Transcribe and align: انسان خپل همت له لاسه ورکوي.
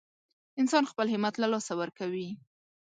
انسان 0.61 0.83
خپل 0.91 1.07
همت 1.13 1.33
له 1.39 1.47
لاسه 1.53 1.73
ورکوي. 1.81 2.29